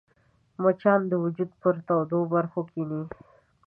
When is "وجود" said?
1.23-1.51